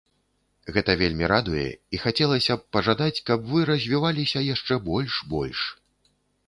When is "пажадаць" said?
2.79-3.23